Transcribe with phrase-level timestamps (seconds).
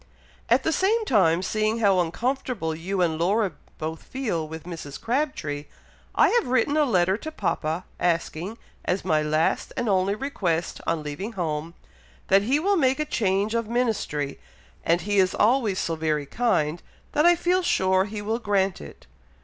[0.49, 4.99] At the same time, seeing how uncomfortable you and Laura both feel with Mrs.
[4.99, 5.65] Crabtree,
[6.15, 11.03] I have written a letter to papa, asking, as my last and only request on
[11.03, 11.75] leaving home,
[12.29, 14.39] that he will make a change of ministry,
[14.83, 16.81] and he is always so very kind,
[17.11, 19.05] that I feel sure he will grant it."